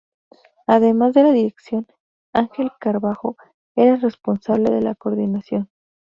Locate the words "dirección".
1.31-1.85